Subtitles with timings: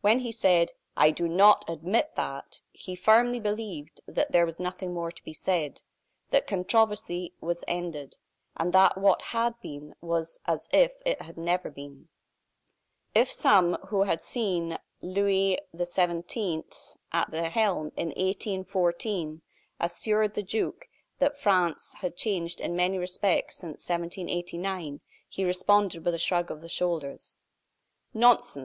[0.00, 4.92] When he said: "I do not admit that!" he firmly believed that there was nothing
[4.92, 5.82] more to be said;
[6.30, 8.16] that controversy was ended;
[8.56, 12.08] and that what had been was as if it had never been.
[13.14, 16.64] If some, who had seen Louis XVII.
[17.12, 19.42] at the helm in 1814,
[19.78, 20.88] assured the duke
[21.20, 26.62] that France had changed in many respects since 1789, he responded with a shrug of
[26.62, 27.36] the shoulders:
[28.12, 28.60] "Nonsense!